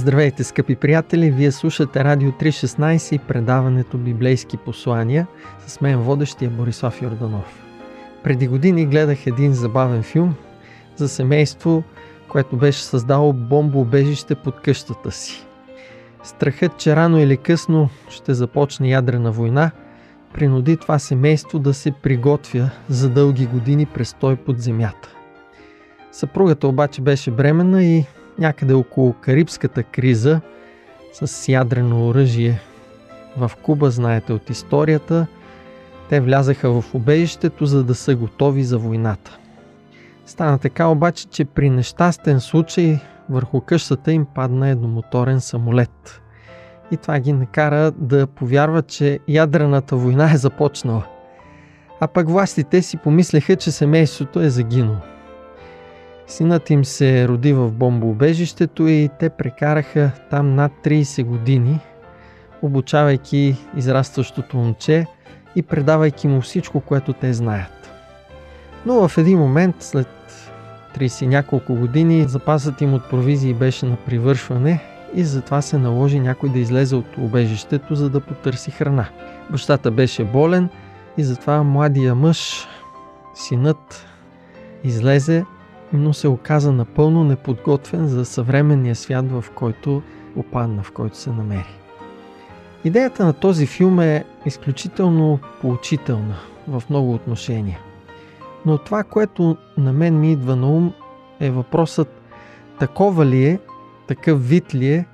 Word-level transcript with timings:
Здравейте, 0.00 0.44
скъпи 0.44 0.76
приятели! 0.76 1.30
Вие 1.30 1.52
слушате 1.52 2.04
Радио 2.04 2.30
316 2.30 3.14
и 3.14 3.18
предаването 3.18 3.98
Библейски 3.98 4.56
послания 4.56 5.26
с 5.66 5.80
мен 5.80 5.98
водещия 5.98 6.50
Борислав 6.50 7.02
Йорданов. 7.02 7.62
Преди 8.24 8.48
години 8.48 8.86
гледах 8.86 9.26
един 9.26 9.52
забавен 9.52 10.02
филм 10.02 10.34
за 10.96 11.08
семейство, 11.08 11.82
което 12.28 12.56
беше 12.56 12.82
създало 12.82 13.32
бомбоубежище 13.32 14.34
под 14.34 14.60
къщата 14.60 15.10
си. 15.10 15.46
Страхът, 16.22 16.78
че 16.78 16.96
рано 16.96 17.18
или 17.18 17.36
късно 17.36 17.88
ще 18.08 18.34
започне 18.34 18.90
ядрена 18.90 19.32
война, 19.32 19.70
принуди 20.34 20.76
това 20.76 20.98
семейство 20.98 21.58
да 21.58 21.74
се 21.74 21.90
приготвя 21.90 22.70
за 22.88 23.08
дълги 23.08 23.46
години 23.46 23.86
престой 23.86 24.36
под 24.36 24.60
земята. 24.60 25.14
Съпругата 26.12 26.68
обаче 26.68 27.02
беше 27.02 27.30
бременна 27.30 27.84
и 27.84 28.04
някъде 28.40 28.74
около 28.74 29.12
Карибската 29.12 29.82
криза 29.82 30.40
с 31.12 31.48
ядрено 31.48 32.08
оръжие 32.08 32.60
в 33.36 33.50
Куба, 33.62 33.90
знаете 33.90 34.32
от 34.32 34.50
историята, 34.50 35.26
те 36.08 36.20
влязаха 36.20 36.80
в 36.80 36.94
убежището, 36.94 37.66
за 37.66 37.84
да 37.84 37.94
са 37.94 38.14
готови 38.14 38.64
за 38.64 38.78
войната. 38.78 39.38
Стана 40.26 40.58
така 40.58 40.86
обаче, 40.86 41.28
че 41.28 41.44
при 41.44 41.70
нещастен 41.70 42.40
случай 42.40 42.98
върху 43.28 43.60
къщата 43.60 44.12
им 44.12 44.26
падна 44.34 44.68
едномоторен 44.68 45.40
самолет. 45.40 46.20
И 46.90 46.96
това 46.96 47.18
ги 47.18 47.32
накара 47.32 47.90
да 47.90 48.26
повярват, 48.26 48.86
че 48.86 49.18
ядрената 49.28 49.96
война 49.96 50.32
е 50.32 50.36
започнала. 50.36 51.04
А 52.00 52.06
пък 52.06 52.28
властите 52.28 52.82
си 52.82 52.96
помислеха, 52.96 53.56
че 53.56 53.70
семейството 53.70 54.40
е 54.40 54.50
загинало. 54.50 54.96
Синът 56.30 56.70
им 56.70 56.84
се 56.84 57.28
роди 57.28 57.52
в 57.52 57.72
бомбоубежището 57.72 58.86
и 58.86 59.10
те 59.18 59.30
прекараха 59.30 60.10
там 60.30 60.54
над 60.54 60.72
30 60.84 61.24
години, 61.24 61.80
обучавайки 62.62 63.56
израстващото 63.76 64.56
момче 64.56 65.06
и 65.56 65.62
предавайки 65.62 66.28
му 66.28 66.40
всичко, 66.40 66.80
което 66.80 67.12
те 67.12 67.32
знаят. 67.32 67.90
Но 68.86 69.08
в 69.08 69.18
един 69.18 69.38
момент, 69.38 69.76
след 69.80 70.08
30 70.98 71.26
няколко 71.26 71.74
години, 71.74 72.24
запасът 72.28 72.80
им 72.80 72.94
от 72.94 73.10
провизии 73.10 73.54
беше 73.54 73.86
на 73.86 73.96
привършване 73.96 74.80
и 75.14 75.24
затова 75.24 75.62
се 75.62 75.78
наложи 75.78 76.20
някой 76.20 76.48
да 76.48 76.58
излезе 76.58 76.96
от 76.96 77.16
убежището, 77.18 77.94
за 77.94 78.10
да 78.10 78.20
потърси 78.20 78.70
храна. 78.70 79.06
Бащата 79.50 79.90
беше 79.90 80.24
болен 80.24 80.68
и 81.16 81.24
затова 81.24 81.62
младия 81.62 82.14
мъж, 82.14 82.68
синът, 83.34 84.06
излезе 84.84 85.44
но 85.92 86.12
се 86.12 86.28
оказа 86.28 86.72
напълно 86.72 87.24
неподготвен 87.24 88.08
за 88.08 88.24
съвременния 88.24 88.96
свят, 88.96 89.30
в 89.30 89.44
който 89.54 90.02
опадна, 90.36 90.82
в 90.82 90.92
който 90.92 91.16
се 91.16 91.30
намери. 91.30 91.76
Идеята 92.84 93.24
на 93.24 93.32
този 93.32 93.66
филм 93.66 94.00
е 94.00 94.24
изключително 94.46 95.38
поучителна 95.60 96.36
в 96.68 96.82
много 96.90 97.14
отношения. 97.14 97.78
Но 98.66 98.78
това, 98.78 99.04
което 99.04 99.56
на 99.78 99.92
мен 99.92 100.20
ми 100.20 100.32
идва 100.32 100.56
на 100.56 100.66
ум, 100.66 100.92
е 101.40 101.50
въпросът 101.50 102.08
такова 102.78 103.26
ли 103.26 103.44
е, 103.44 103.58
такъв 104.08 104.48
вид 104.48 104.74
ли 104.74 104.92
е 104.92 105.06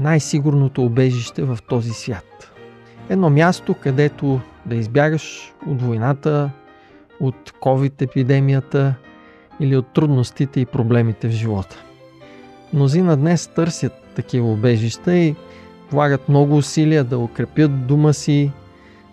най-сигурното 0.00 0.84
убежище 0.84 1.42
в 1.42 1.58
този 1.68 1.90
свят. 1.90 2.52
Едно 3.08 3.30
място, 3.30 3.74
където 3.74 4.40
да 4.66 4.74
избягаш 4.74 5.52
от 5.66 5.82
войната, 5.82 6.50
от 7.20 7.52
COVID-епидемията– 7.60 8.94
или 9.60 9.76
от 9.76 9.86
трудностите 9.86 10.60
и 10.60 10.66
проблемите 10.66 11.28
в 11.28 11.30
живота. 11.30 11.84
Мнозина 12.72 13.16
днес 13.16 13.46
търсят 13.46 13.92
такива 14.14 14.52
убежища 14.52 15.16
и 15.16 15.34
влагат 15.92 16.28
много 16.28 16.56
усилия 16.56 17.04
да 17.04 17.18
укрепят 17.18 17.86
дома 17.86 18.12
си, 18.12 18.52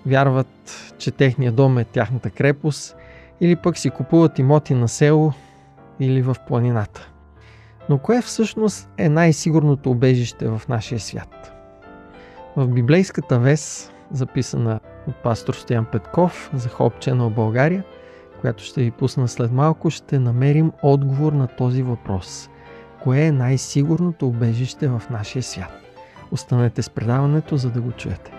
вярват, 0.06 0.94
че 0.98 1.12
техният 1.12 1.56
дом 1.56 1.78
е 1.78 1.84
тяхната 1.84 2.30
крепост 2.30 2.96
или 3.42 3.56
пък 3.56 3.78
си 3.78 3.90
купуват 3.90 4.40
имоти 4.40 4.74
на 4.74 4.88
село 4.88 5.34
или 6.00 6.22
в 6.22 6.36
планината. 6.48 7.10
Но 7.90 7.98
кое 7.98 8.22
всъщност 8.22 8.90
е 8.98 9.10
най-сигурното 9.10 9.92
убежище 9.92 10.48
в 10.48 10.62
нашия 10.70 11.00
свят? 11.00 11.52
В 12.56 12.68
библейската 12.68 13.40
вес, 13.40 13.92
записана 14.12 14.80
от 15.08 15.16
пастор 15.16 15.54
Стоян 15.54 15.86
Петков 15.86 16.50
за 16.54 16.70
Хоп 16.70 16.94
Channel 16.94 17.30
България– 17.30 17.84
която 18.42 18.64
ще 18.64 18.84
ви 18.84 18.92
пусна 18.92 19.28
след 19.28 19.52
малко, 19.52 19.90
ще 19.90 20.20
намерим 20.20 20.72
отговор 20.82 21.34
на 21.34 21.48
този 21.48 21.84
въпрос. 21.84 22.50
Кое 23.04 23.22
е 23.22 23.32
най-сигурното 23.32 24.28
убежище 24.28 24.88
в 24.88 25.02
нашия 25.10 25.44
свят? 25.44 25.72
Останете 26.32 26.82
с 26.82 26.90
предаването, 26.90 27.58
за 27.58 27.70
да 27.70 27.82
го 27.82 27.92
чуете. 27.92 28.32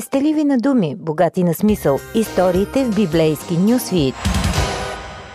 Пестеливи 0.00 0.44
на 0.44 0.58
думи, 0.58 0.96
богати 0.98 1.44
на 1.44 1.54
смисъл. 1.54 1.98
Историите 2.14 2.84
в 2.84 2.94
библейски 2.94 3.58
нюсвит. 3.58 4.14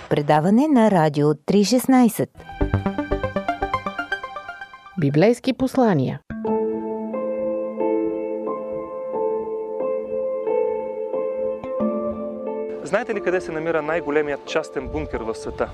Предаване 0.09 0.67
на 0.67 0.91
Радио 0.91 1.33
316. 1.33 2.27
Библейски 4.99 5.53
послания. 5.53 6.19
Знаете 12.83 13.15
ли 13.15 13.21
къде 13.21 13.41
се 13.41 13.51
намира 13.51 13.81
най-големият 13.81 14.45
частен 14.45 14.87
бункер 14.87 15.21
в 15.21 15.35
света? 15.35 15.69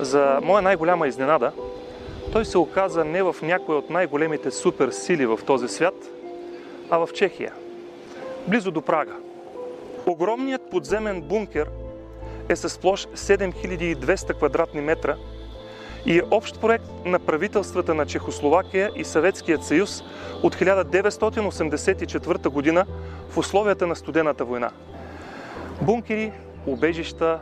За 0.00 0.40
моя 0.42 0.62
най-голяма 0.62 1.08
изненада, 1.08 1.52
той 2.32 2.44
се 2.44 2.58
оказа 2.58 3.04
не 3.04 3.22
в 3.22 3.36
някой 3.42 3.76
от 3.76 3.90
най-големите 3.90 4.50
суперсили 4.50 5.26
в 5.26 5.40
този 5.46 5.68
свят, 5.68 5.94
а 6.90 6.98
в 6.98 7.08
Чехия– 7.14 7.52
близо 8.48 8.70
до 8.70 8.82
Прага. 8.82 9.16
Огромният 10.06 10.70
подземен 10.70 11.22
бункер 11.22 11.70
е 12.48 12.56
с 12.56 12.80
площ 12.80 13.08
7200 13.08 14.34
квадратни 14.38 14.80
метра 14.80 15.16
и 16.06 16.18
е 16.18 16.22
общ 16.30 16.60
проект 16.60 16.84
на 17.04 17.18
правителствата 17.18 17.94
на 17.94 18.06
Чехословакия 18.06 18.90
и 18.96 19.04
Съветският 19.04 19.64
съюз 19.64 20.02
от 20.42 20.56
1984 20.56 22.48
година 22.48 22.86
в 23.30 23.38
условията 23.38 23.86
на 23.86 23.96
студената 23.96 24.44
война. 24.44 24.70
Бункери, 25.82 26.32
убежища, 26.66 27.40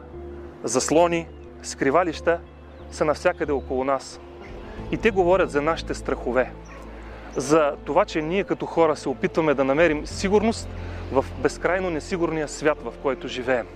заслони, 0.65 1.27
скривалища 1.63 2.41
са 2.91 3.05
навсякъде 3.05 3.53
около 3.53 3.85
нас. 3.85 4.21
И 4.91 4.97
те 4.97 5.11
говорят 5.11 5.51
за 5.51 5.63
нашите 5.63 5.95
страхове. 5.95 6.53
За 7.37 7.73
това, 7.85 8.05
че 8.05 8.23
ние 8.23 8.45
като 8.45 8.67
хора 8.67 8.97
се 8.97 9.09
опитваме 9.09 9.55
да 9.55 9.65
намерим 9.65 10.07
сигурност 10.07 10.69
в 11.13 11.25
безкрайно 11.43 11.91
несигурния 11.91 12.49
свят, 12.49 12.79
в 12.85 12.93
който 13.03 13.29
живеем. 13.29 13.67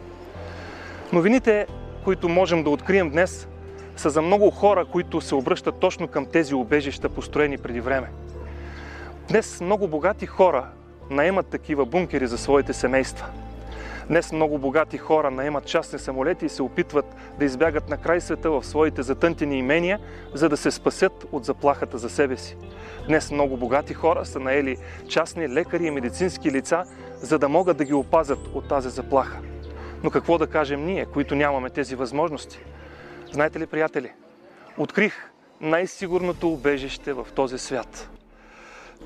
Новините, 1.13 1.67
които 2.05 2.29
можем 2.29 2.63
да 2.63 2.71
открием 2.71 3.11
днес, 3.11 3.49
са 3.97 4.11
за 4.11 4.23
много 4.23 4.51
хора, 4.51 4.85
които 4.85 5.21
се 5.21 5.35
обръщат 5.35 5.79
точно 5.81 6.09
към 6.09 6.27
тези 6.27 6.55
убежища, 6.55 7.09
построени 7.09 7.59
преди 7.59 7.81
време. 7.81 8.11
Днес 9.29 9.61
много 9.61 9.89
богати 9.89 10.27
хора 10.27 10.67
наемат 11.11 11.47
такива 11.47 11.87
бункери 11.87 12.27
за 12.27 12.39
своите 12.39 12.73
семейства. 12.73 13.27
Днес 14.09 14.33
много 14.33 14.59
богати 14.59 14.99
хора 14.99 15.31
наемат 15.31 15.67
частни 15.67 15.99
самолети 15.99 16.47
и 16.47 16.49
се 16.49 16.63
опитват 16.63 17.17
да 17.39 17.45
избягат 17.45 17.89
на 17.89 17.97
край 17.97 18.21
света 18.21 18.51
в 18.51 18.65
своите 18.65 19.03
затънтени 19.03 19.59
имения, 19.59 20.01
за 20.35 20.49
да 20.49 20.57
се 20.57 20.71
спасят 20.71 21.27
от 21.33 21.45
заплахата 21.45 21.99
за 21.99 22.11
себе 22.11 22.37
си. 22.37 22.57
Днес 23.07 23.31
много 23.31 23.57
богати 23.57 23.95
хора 23.95 24.25
са 24.25 24.41
наели 24.41 24.77
частни 25.09 25.49
лекари 25.49 25.87
и 25.87 25.91
медицински 25.91 26.51
лица, 26.51 26.85
за 27.17 27.39
да 27.39 27.49
могат 27.49 27.77
да 27.77 27.85
ги 27.85 27.95
опазят 27.95 28.39
от 28.55 28.69
тази 28.69 28.91
заплаха. 28.91 29.39
Но 30.03 30.11
какво 30.11 30.39
да 30.39 30.47
кажем 30.47 30.87
ние, 30.87 31.07
които 31.07 31.35
нямаме 31.35 31.71
тези 31.71 31.95
възможности? 31.95 32.59
Знаете 33.33 33.61
ли, 33.61 33.67
приятели, 33.67 34.13
открих 34.79 35.31
най-сигурното 35.61 36.53
убежище 36.53 37.13
в 37.13 37.27
този 37.35 37.59
свят. 37.59 38.11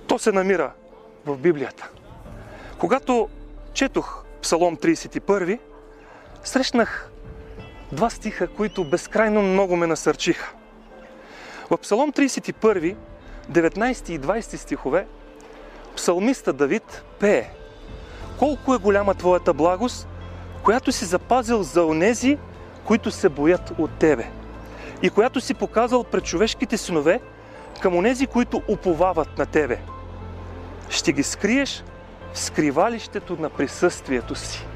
То 0.07 0.19
се 0.19 0.33
намира 0.33 0.73
в 1.27 1.39
Библията. 1.39 1.91
Когато 2.79 3.29
четох 3.75 4.22
Псалом 4.43 4.77
31, 4.77 5.59
срещнах 6.45 7.11
два 7.93 8.11
стиха, 8.11 8.47
които 8.47 8.85
безкрайно 8.85 9.43
много 9.43 9.77
ме 9.77 9.87
насърчиха. 9.87 10.53
В 11.71 11.79
Псалом 11.79 12.13
31, 12.13 12.97
19 13.51 14.11
и 14.11 14.21
20 14.21 14.57
стихове, 14.57 15.07
псалмиста 15.97 16.53
Давид 16.53 17.05
пее 17.21 17.51
Колко 18.39 18.75
е 18.75 18.79
голяма 18.79 19.15
Твоята 19.15 19.55
благост, 19.55 20.09
която 20.63 20.93
си 20.93 21.05
запазил 21.05 21.63
за 21.63 21.85
онези, 21.85 22.39
които 22.85 23.11
се 23.11 23.29
боят 23.29 23.73
от 23.79 23.91
Тебе 23.99 24.31
и 25.03 25.11
която 25.11 25.41
си 25.41 25.55
показал 25.55 26.05
пред 26.05 26.25
човешките 26.25 26.77
синове 26.77 27.21
към 27.81 27.97
онези, 27.97 28.27
които 28.27 28.63
уповават 28.69 29.39
на 29.39 29.47
Тебе. 29.47 29.79
Ще 30.89 31.13
ги 31.13 31.23
скриеш 31.23 31.85
в 32.33 32.39
скривалището 32.39 33.37
на 33.41 33.51
присъствието 33.51 34.35
си. 34.35 34.67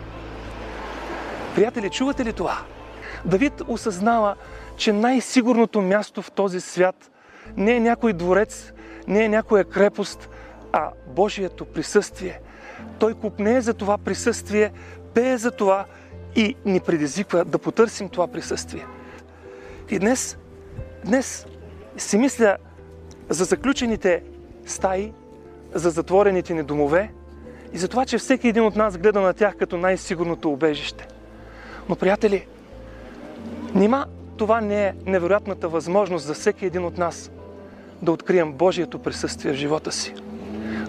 Приятели, 1.54 1.90
чувате 1.90 2.24
ли 2.24 2.32
това? 2.32 2.58
Давид 3.24 3.62
осъзнава, 3.68 4.36
че 4.76 4.92
най-сигурното 4.92 5.80
място 5.80 6.22
в 6.22 6.30
този 6.30 6.60
свят 6.60 7.10
не 7.56 7.76
е 7.76 7.80
някой 7.80 8.12
дворец, 8.12 8.72
не 9.08 9.24
е 9.24 9.28
някоя 9.28 9.64
крепост, 9.64 10.28
а 10.72 10.90
Божието 11.06 11.64
присъствие. 11.64 12.40
Той 12.98 13.14
купне 13.14 13.60
за 13.60 13.74
това 13.74 13.98
присъствие, 13.98 14.72
пее 15.14 15.38
за 15.38 15.50
това 15.50 15.84
и 16.34 16.56
ни 16.64 16.80
предизвиква 16.80 17.44
да 17.44 17.58
потърсим 17.58 18.08
това 18.08 18.26
присъствие. 18.26 18.86
И 19.90 19.98
днес, 19.98 20.38
днес 21.04 21.46
си 21.96 22.18
мисля 22.18 22.56
за 23.28 23.44
заключените 23.44 24.22
стаи, 24.66 25.12
за 25.74 25.90
затворените 25.90 26.54
ни 26.54 26.62
домове 26.62 27.12
и 27.76 27.78
за 27.78 27.88
това, 27.88 28.06
че 28.06 28.18
всеки 28.18 28.48
един 28.48 28.62
от 28.62 28.76
нас 28.76 28.98
гледа 28.98 29.20
на 29.20 29.32
тях 29.32 29.56
като 29.56 29.76
най-сигурното 29.76 30.52
убежище. 30.52 31.08
Но, 31.88 31.96
приятели, 31.96 32.46
нима 33.74 34.06
това 34.36 34.60
не 34.60 34.86
е 34.86 34.94
невероятната 35.06 35.68
възможност 35.68 36.26
за 36.26 36.34
всеки 36.34 36.66
един 36.66 36.84
от 36.84 36.98
нас 36.98 37.30
да 38.02 38.12
открием 38.12 38.52
Божието 38.52 38.98
присъствие 38.98 39.52
в 39.52 39.56
живота 39.56 39.92
си. 39.92 40.14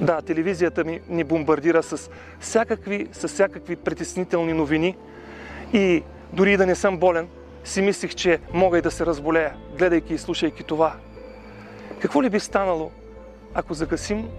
Да, 0.02 0.22
телевизията 0.22 0.84
ми 0.84 1.00
ни 1.10 1.24
бомбардира 1.24 1.84
с 1.84 2.10
всякакви, 2.40 3.08
с 3.12 3.28
всякакви 3.28 3.76
притеснителни 3.76 4.54
новини 4.54 4.96
и 5.74 6.04
дори 6.34 6.58
да 6.58 6.66
не 6.66 6.76
съм 6.76 6.98
болен, 6.98 7.28
си 7.64 7.82
мислих, 7.82 8.16
че 8.16 8.40
мога 8.54 8.78
и 8.78 8.82
да 8.82 8.92
се 8.92 9.06
разболея, 9.06 9.54
гледайки 9.78 10.14
и 10.14 10.18
слушайки 10.18 10.64
това. 10.64 10.96
Какво 12.00 12.24
ли 12.24 12.30
би 12.30 12.40
станало, 12.40 12.92
ако 13.54 13.74
загасим 13.74 14.30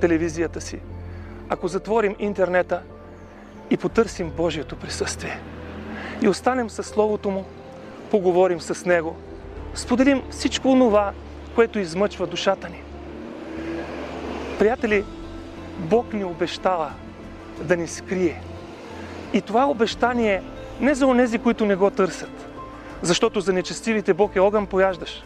телевизията 0.00 0.60
си, 0.60 0.80
ако 1.54 1.68
затворим 1.68 2.16
интернета 2.18 2.80
и 3.70 3.76
потърсим 3.76 4.30
Божието 4.30 4.76
присъствие 4.76 5.40
и 6.22 6.28
останем 6.28 6.70
със 6.70 6.86
Словото 6.86 7.30
Му, 7.30 7.44
поговорим 8.10 8.60
с 8.60 8.84
Него, 8.84 9.16
споделим 9.74 10.22
всичко 10.30 10.72
това, 10.72 11.12
което 11.54 11.78
измъчва 11.78 12.26
душата 12.26 12.68
ни. 12.68 12.82
Приятели, 14.58 15.04
Бог 15.78 16.12
ни 16.12 16.24
обещава 16.24 16.90
да 17.60 17.76
ни 17.76 17.86
скрие. 17.86 18.40
И 19.32 19.40
това 19.40 19.66
обещание 19.66 20.42
не 20.80 20.94
за 20.94 21.06
онези, 21.06 21.38
които 21.38 21.66
не 21.66 21.76
го 21.76 21.90
търсят, 21.90 22.46
защото 23.02 23.40
за 23.40 23.52
нечестивите 23.52 24.14
Бог 24.14 24.36
е 24.36 24.40
огън 24.40 24.66
пояждаш. 24.66 25.24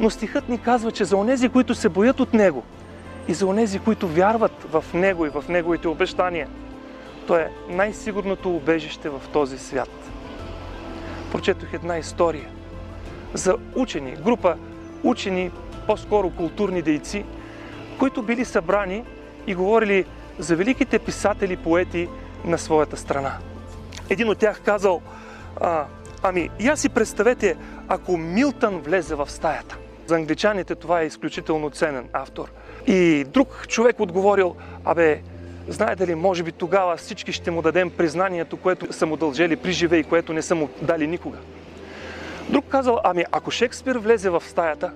Но 0.00 0.10
стихът 0.10 0.48
ни 0.48 0.58
казва, 0.58 0.92
че 0.92 1.04
за 1.04 1.16
онези, 1.16 1.48
които 1.48 1.74
се 1.74 1.88
боят 1.88 2.20
от 2.20 2.34
Него 2.34 2.64
и 3.28 3.34
за 3.34 3.46
онези, 3.46 3.78
които 3.78 4.08
вярват 4.08 4.66
в 4.72 4.84
Него 4.94 5.26
и 5.26 5.30
в 5.30 5.44
Неговите 5.48 5.88
обещания, 5.88 6.48
то 7.26 7.36
е 7.36 7.52
най-сигурното 7.68 8.56
убежище 8.56 9.08
в 9.08 9.22
този 9.32 9.58
свят. 9.58 9.90
Прочетох 11.32 11.72
една 11.72 11.98
история 11.98 12.48
за 13.34 13.56
учени, 13.76 14.12
група 14.12 14.56
учени, 15.02 15.50
по-скоро 15.86 16.30
културни 16.30 16.82
дейци, 16.82 17.24
които 17.98 18.22
били 18.22 18.44
събрани 18.44 19.04
и 19.46 19.54
говорили 19.54 20.04
за 20.38 20.56
великите 20.56 20.98
писатели, 20.98 21.56
поети 21.56 22.08
на 22.44 22.58
своята 22.58 22.96
страна. 22.96 23.38
Един 24.10 24.28
от 24.28 24.38
тях 24.38 24.60
казал, 24.60 25.02
а, 25.60 25.84
ами, 26.22 26.50
я 26.60 26.76
си 26.76 26.88
представете, 26.88 27.56
ако 27.88 28.16
Милтън 28.16 28.78
влезе 28.78 29.14
в 29.14 29.30
стаята. 29.30 29.76
За 30.06 30.16
англичаните 30.16 30.74
това 30.74 31.00
е 31.00 31.06
изключително 31.06 31.70
ценен 31.70 32.08
автор. 32.12 32.50
И 32.86 33.24
друг 33.24 33.66
човек 33.68 34.00
отговорил, 34.00 34.56
абе, 34.84 35.22
знаете 35.68 36.06
ли, 36.06 36.14
може 36.14 36.42
би 36.42 36.52
тогава 36.52 36.96
всички 36.96 37.32
ще 37.32 37.50
му 37.50 37.62
дадем 37.62 37.90
признанието, 37.90 38.56
което 38.56 38.92
са 38.92 39.06
му 39.06 39.16
дължели 39.16 39.56
при 39.56 39.72
живе 39.72 39.96
и 39.96 40.04
което 40.04 40.32
не 40.32 40.42
са 40.42 40.54
му 40.54 40.68
дали 40.82 41.06
никога. 41.06 41.38
Друг 42.48 42.64
казал, 42.68 43.00
ами 43.04 43.24
ако 43.32 43.50
Шекспир 43.50 43.96
влезе 43.96 44.30
в 44.30 44.42
стаята, 44.46 44.92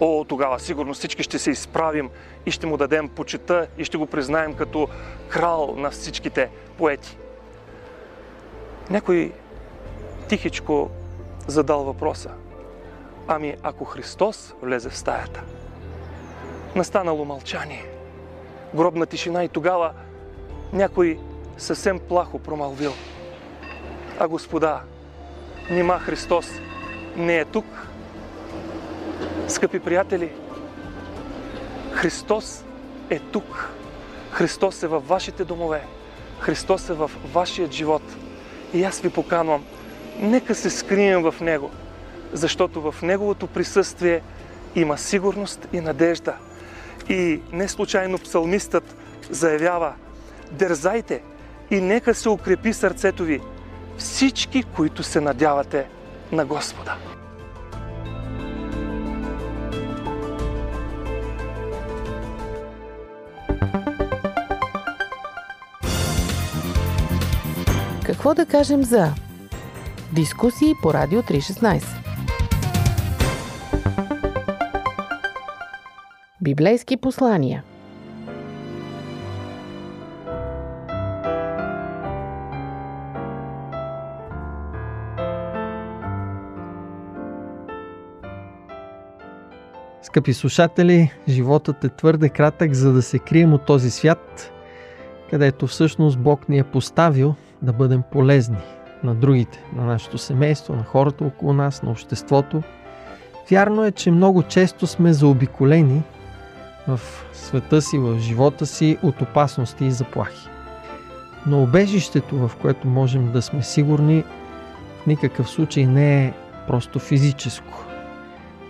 о, 0.00 0.24
тогава 0.24 0.60
сигурно 0.60 0.94
всички 0.94 1.22
ще 1.22 1.38
се 1.38 1.50
изправим 1.50 2.10
и 2.46 2.50
ще 2.50 2.66
му 2.66 2.76
дадем 2.76 3.08
почета 3.08 3.66
и 3.78 3.84
ще 3.84 3.96
го 3.96 4.06
признаем 4.06 4.54
като 4.54 4.88
крал 5.28 5.74
на 5.76 5.90
всичките 5.90 6.50
поети. 6.78 7.16
Някой 8.90 9.32
тихичко 10.28 10.90
задал 11.46 11.84
въпроса. 11.84 12.30
Ами 13.28 13.56
ако 13.62 13.84
Христос 13.84 14.54
влезе 14.62 14.88
в 14.88 14.96
стаята? 14.96 15.42
Настанало 16.76 17.24
мълчание. 17.24 17.84
Гробна 18.74 19.06
тишина 19.06 19.44
и 19.44 19.48
тогава 19.48 19.92
някой 20.72 21.18
съвсем 21.58 21.98
плахо 21.98 22.38
промълвил. 22.38 22.92
А 24.18 24.28
Господа, 24.28 24.80
нима 25.70 25.98
Христос 25.98 26.46
не 27.16 27.38
е 27.38 27.44
тук? 27.44 27.88
Скъпи 29.48 29.80
приятели, 29.80 30.32
Христос 31.92 32.64
е 33.10 33.18
тук. 33.18 33.70
Христос 34.30 34.82
е 34.82 34.86
във 34.86 35.08
вашите 35.08 35.44
домове. 35.44 35.82
Христос 36.38 36.88
е 36.88 36.92
в 36.92 37.10
вашия 37.32 37.72
живот. 37.72 38.02
И 38.74 38.84
аз 38.84 39.00
ви 39.00 39.10
поканвам, 39.10 39.64
нека 40.18 40.54
се 40.54 40.70
скрием 40.70 41.22
в 41.22 41.34
Него, 41.40 41.70
защото 42.32 42.92
в 42.92 43.02
Неговото 43.02 43.46
присъствие 43.46 44.22
има 44.74 44.98
сигурност 44.98 45.68
и 45.72 45.80
надежда. 45.80 46.34
И 47.08 47.40
не 47.52 47.68
случайно 47.68 48.18
псалмистът 48.18 48.96
заявява, 49.30 49.92
дързайте 50.50 51.22
и 51.70 51.80
нека 51.80 52.14
се 52.14 52.28
укрепи 52.28 52.72
сърцето 52.72 53.24
ви, 53.24 53.40
всички, 53.98 54.62
които 54.62 55.02
се 55.02 55.20
надявате 55.20 55.86
на 56.32 56.44
Господа. 56.44 56.96
Какво 68.04 68.34
да 68.34 68.46
кажем 68.46 68.84
за 68.84 69.12
дискусии 70.12 70.74
по 70.82 70.94
Радио 70.94 71.22
316? 71.22 72.01
Библейски 76.42 76.96
послания– 76.96 77.62
Скъпи 90.02 90.32
слушатели, 90.32 91.10
животът 91.28 91.84
е 91.84 91.88
твърде 91.88 92.28
кратък, 92.28 92.74
за 92.74 92.92
да 92.92 93.02
се 93.02 93.18
крием 93.18 93.52
от 93.52 93.66
този 93.66 93.90
свят, 93.90 94.52
където 95.30 95.66
всъщност 95.66 96.18
Бог 96.18 96.48
ни 96.48 96.58
е 96.58 96.64
поставил 96.64 97.34
да 97.62 97.72
бъдем 97.72 98.02
полезни 98.12 98.58
на 99.04 99.14
другите, 99.14 99.64
на 99.76 99.84
нашето 99.84 100.18
семейство, 100.18 100.74
на 100.74 100.84
хората 100.84 101.24
около 101.24 101.52
нас, 101.52 101.82
на 101.82 101.90
обществото. 101.90 102.62
Вярно 103.50 103.84
е, 103.84 103.92
че 103.92 104.10
много 104.10 104.42
често 104.42 104.86
сме 104.86 105.12
заобиколени 105.12 106.02
в 106.88 107.00
света 107.32 107.82
си, 107.82 107.98
в 107.98 108.18
живота 108.18 108.66
си 108.66 108.98
от 109.02 109.20
опасности 109.20 109.84
и 109.84 109.90
заплахи. 109.90 110.48
Но 111.46 111.62
обежището, 111.62 112.36
в 112.36 112.56
което 112.62 112.88
можем 112.88 113.32
да 113.32 113.42
сме 113.42 113.62
сигурни, 113.62 114.24
в 115.02 115.06
никакъв 115.06 115.50
случай 115.50 115.86
не 115.86 116.24
е 116.24 116.32
просто 116.66 116.98
физическо. 116.98 117.84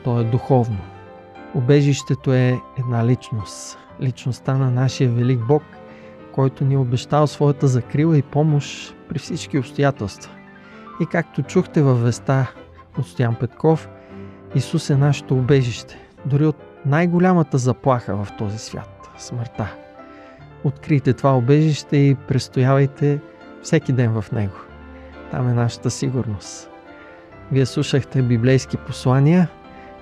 То 0.04 0.20
е 0.20 0.24
духовно. 0.24 0.78
Обежището 1.54 2.32
е 2.32 2.58
една 2.78 3.06
личност. 3.06 3.78
Личността 4.00 4.54
на 4.54 4.70
нашия 4.70 5.10
велик 5.10 5.46
Бог– 5.46 5.62
който 6.32 6.64
ни 6.64 6.74
е 6.74 6.78
обещал 6.78 7.26
своята 7.26 7.68
закрила 7.68 8.18
и 8.18 8.22
помощ 8.22 8.96
при 9.08 9.18
всички 9.18 9.58
обстоятелства. 9.58 10.32
И 11.00 11.06
както 11.06 11.42
чухте 11.42 11.82
във 11.82 12.02
веста 12.02 12.52
от 12.98 13.06
Стоян 13.06 13.34
Петков, 13.34 13.88
Исус 14.54 14.90
е 14.90 14.96
нашето 14.96 15.34
убежище, 15.34 15.98
дори 16.26 16.46
от 16.46 16.56
най-голямата 16.86 17.58
заплаха 17.58 18.16
в 18.16 18.28
този 18.38 18.58
свят– 18.58 19.10
смъртта. 19.18 19.74
Открийте 20.64 21.12
това 21.12 21.36
убежище 21.36 21.96
и 21.96 22.14
престоявайте 22.14 23.20
всеки 23.62 23.92
ден 23.92 24.20
в 24.20 24.32
него. 24.32 24.56
Там 25.30 25.48
е 25.48 25.54
нашата 25.54 25.90
сигурност. 25.90 26.70
Вие 27.52 27.66
слушахте 27.66 28.22
библейски 28.22 28.76
послания. 28.76 29.48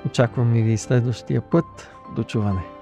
Очаквам 0.07 0.53
ви 0.53 0.79
следващия 0.79 1.41
път. 1.41 1.91
До 2.17 2.23
чуване! 2.23 2.80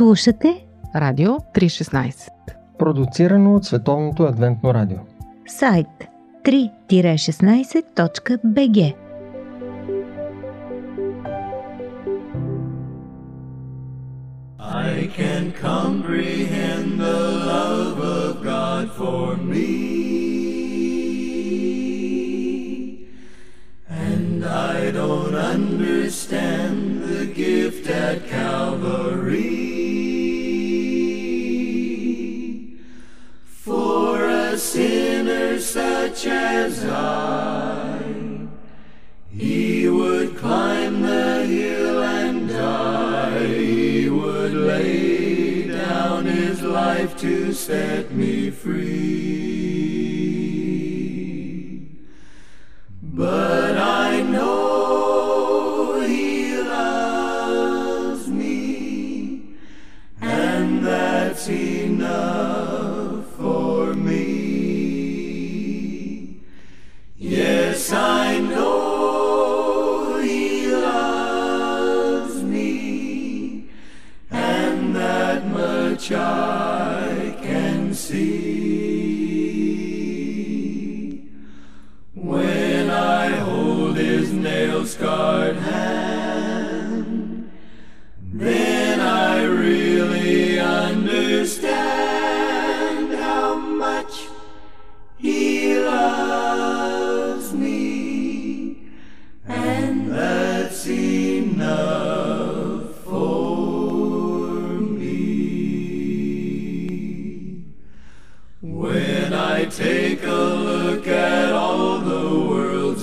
Слушате 0.00 0.64
Радио 0.96 1.36
316. 1.54 2.30
Продуцирано 2.78 3.54
от 3.54 3.64
Световното 3.64 4.22
адвентно 4.22 4.74
радио. 4.74 4.98
сайт 5.46 5.86
3-16.bg 6.44 8.94
I 14.58 15.08
can 15.18 15.44
comprehend 15.68 16.86
the 17.06 17.22
love 17.52 17.98
of 18.20 18.30
God 18.52 18.84
for 19.00 19.26
me. 19.52 19.74
And 24.08 24.38
I 24.72 24.76
don't 25.00 25.36
understand 25.54 26.76
the 27.10 27.24
gift 27.42 27.84
at 28.06 28.18
Calvary. 28.36 29.69
As 36.26 36.84
I, 36.84 38.02
he 39.30 39.88
would 39.88 40.36
climb 40.36 41.02
the 41.02 41.46
hill 41.46 42.02
and 42.02 42.48
die. 42.48 43.46
He 43.46 44.08
would 44.10 44.52
lay 44.52 45.68
down 45.68 46.26
his 46.26 46.62
life 46.62 47.16
to 47.18 47.52
set 47.52 48.12
me 48.12 48.50
free. 48.50 49.20
But 53.02 53.78
I 53.78 54.22
know 54.22 56.00
he 56.00 56.56
loves 56.62 58.28
me, 58.28 59.56
and 60.20 60.84
that's 60.84 61.48
enough 61.48 62.49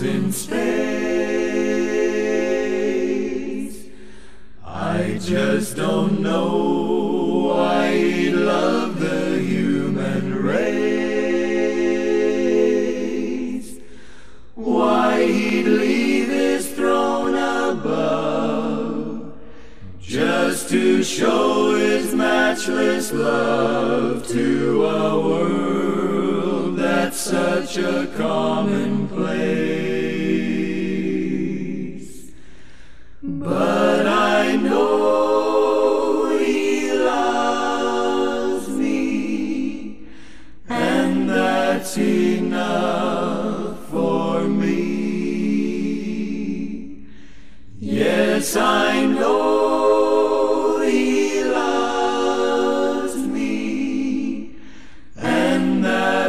in 0.08 0.32
space, 0.32 0.97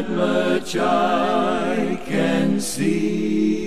that 0.02 0.10
much 0.10 0.76
I 0.76 1.98
can 2.06 2.60
see. 2.60 3.57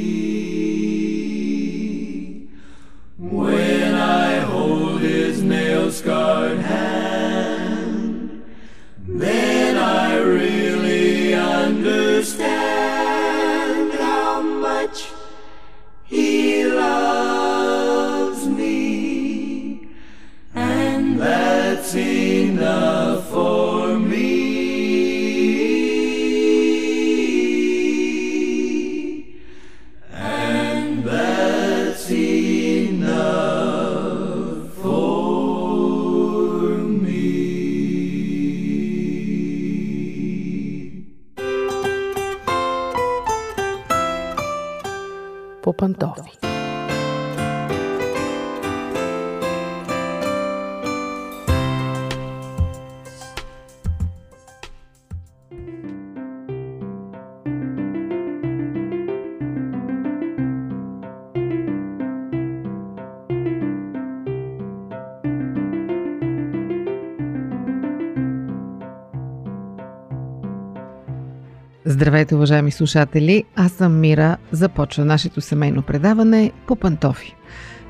Здравейте, 72.01 72.35
уважаеми 72.35 72.71
слушатели! 72.71 73.43
Аз 73.55 73.71
съм 73.71 73.99
Мира. 73.99 74.37
Започва 74.51 75.05
нашето 75.05 75.41
семейно 75.41 75.81
предаване 75.81 76.51
по 76.67 76.75
пантофи. 76.75 77.35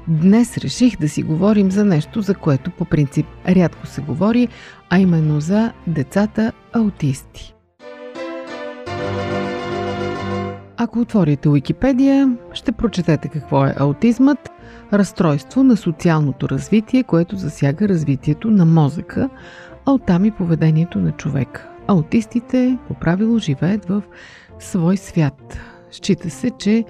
Днес 0.08 0.58
реших 0.58 1.00
да 1.00 1.10
си 1.10 1.24
говорим 1.24 1.72
за 1.72 1.86
нещо, 1.86 2.22
за 2.22 2.36
което 2.36 2.72
по 2.72 2.86
принцип 2.86 3.26
рядко 3.48 3.88
се 3.88 4.02
говори, 4.02 4.48
а 4.90 5.00
именно 5.00 5.40
за 5.40 5.72
децата 5.88 6.52
аутисти. 6.74 7.54
Ако 10.78 11.00
отворите 11.00 11.50
Уикипедия, 11.50 12.36
ще 12.54 12.72
прочетете 12.72 13.28
какво 13.28 13.66
е 13.66 13.76
аутизмът 13.78 14.50
разстройство 14.94 15.64
на 15.64 15.78
социалното 15.78 16.50
развитие, 16.50 17.04
което 17.04 17.36
засяга 17.36 17.90
развитието 17.90 18.52
на 18.52 18.66
мозъка, 18.66 19.30
а 19.86 19.92
оттам 19.92 20.26
и 20.26 20.32
поведението 20.32 21.00
на 21.00 21.12
човека. 21.12 21.71
Аутистите 21.92 22.78
по 22.88 22.94
правило 22.94 23.40
живеят 23.40 23.86
в 23.86 24.04
свой 24.60 24.98
свят. 24.98 25.60
Счита 25.92 26.30
се, 26.30 26.52
че 26.60 26.86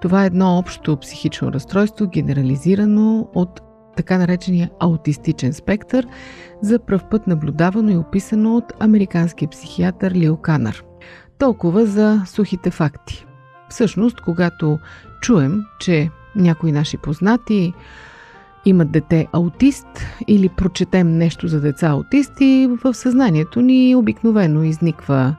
това 0.00 0.22
е 0.22 0.26
едно 0.26 0.58
общо 0.58 0.96
психично 0.96 1.52
разстройство, 1.52 2.06
генерализирано 2.06 3.28
от 3.34 3.60
така 3.96 4.18
наречения 4.18 4.70
аутистичен 4.80 5.52
спектър, 5.52 6.06
за 6.62 6.78
пръв 6.78 7.04
път 7.10 7.26
наблюдавано 7.26 7.90
и 7.90 7.96
описано 7.96 8.56
от 8.56 8.72
американския 8.80 9.48
психиатър 9.48 10.12
Лил 10.12 10.36
Канър. 10.36 10.84
Толкова 11.38 11.86
за 11.86 12.22
сухите 12.26 12.70
факти. 12.70 13.26
Всъщност, 13.68 14.20
когато 14.20 14.78
чуем, 15.22 15.62
че 15.80 16.10
някои 16.36 16.72
наши 16.72 16.98
познати 16.98 17.72
имат 18.66 18.90
дете 18.90 19.26
аутист 19.32 19.86
или 20.28 20.48
прочетем 20.48 21.18
нещо 21.18 21.48
за 21.48 21.60
деца 21.60 21.88
аутисти, 21.88 22.68
в 22.84 22.94
съзнанието 22.94 23.60
ни 23.60 23.94
обикновено 23.94 24.62
изниква 24.62 25.36